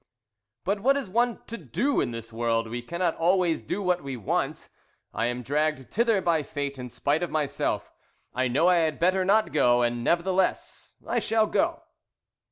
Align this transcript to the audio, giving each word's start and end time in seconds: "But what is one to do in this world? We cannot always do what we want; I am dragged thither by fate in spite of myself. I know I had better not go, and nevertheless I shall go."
"But 0.63 0.79
what 0.79 0.97
is 0.97 1.07
one 1.07 1.43
to 1.45 1.57
do 1.59 2.01
in 2.01 2.09
this 2.09 2.33
world? 2.33 2.67
We 2.67 2.81
cannot 2.81 3.15
always 3.17 3.61
do 3.61 3.83
what 3.83 4.01
we 4.01 4.17
want; 4.17 4.67
I 5.13 5.27
am 5.27 5.43
dragged 5.43 5.93
thither 5.93 6.21
by 6.23 6.41
fate 6.41 6.79
in 6.79 6.89
spite 6.89 7.21
of 7.21 7.29
myself. 7.29 7.93
I 8.33 8.47
know 8.47 8.67
I 8.67 8.77
had 8.77 8.97
better 8.97 9.23
not 9.23 9.53
go, 9.53 9.83
and 9.83 10.03
nevertheless 10.03 10.95
I 11.07 11.19
shall 11.19 11.45
go." 11.45 11.83